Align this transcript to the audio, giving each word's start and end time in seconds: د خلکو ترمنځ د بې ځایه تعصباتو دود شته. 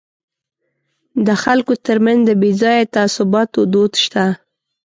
د 1.25 1.27
خلکو 1.43 1.73
ترمنځ 1.85 2.21
د 2.25 2.31
بې 2.41 2.51
ځایه 2.61 2.89
تعصباتو 2.95 3.59
دود 3.73 3.93
شته. 4.03 4.25